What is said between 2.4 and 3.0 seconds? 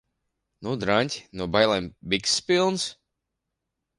pilnas?